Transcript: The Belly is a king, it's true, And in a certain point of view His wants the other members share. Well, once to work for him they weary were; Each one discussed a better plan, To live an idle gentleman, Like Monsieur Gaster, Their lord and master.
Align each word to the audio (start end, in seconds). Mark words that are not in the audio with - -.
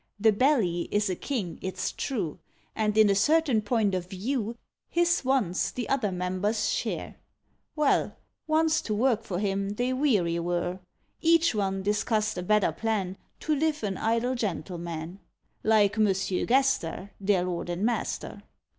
The 0.19 0.31
Belly 0.31 0.89
is 0.89 1.11
a 1.11 1.15
king, 1.15 1.59
it's 1.61 1.91
true, 1.91 2.39
And 2.75 2.97
in 2.97 3.07
a 3.07 3.13
certain 3.13 3.61
point 3.61 3.93
of 3.93 4.09
view 4.09 4.57
His 4.89 5.23
wants 5.23 5.69
the 5.69 5.87
other 5.89 6.11
members 6.11 6.71
share. 6.71 7.17
Well, 7.75 8.17
once 8.47 8.81
to 8.81 8.95
work 8.95 9.23
for 9.23 9.37
him 9.37 9.75
they 9.75 9.93
weary 9.93 10.39
were; 10.39 10.79
Each 11.21 11.53
one 11.53 11.83
discussed 11.83 12.35
a 12.39 12.41
better 12.41 12.71
plan, 12.71 13.15
To 13.41 13.53
live 13.55 13.83
an 13.83 13.97
idle 13.99 14.33
gentleman, 14.33 15.19
Like 15.63 15.99
Monsieur 15.99 16.47
Gaster, 16.47 17.11
Their 17.21 17.43
lord 17.43 17.69
and 17.69 17.85
master. 17.85 18.41